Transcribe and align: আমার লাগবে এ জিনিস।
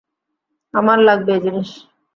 আমার 0.73 0.99
লাগবে 1.07 1.31
এ 1.35 1.43
জিনিস। 1.45 1.69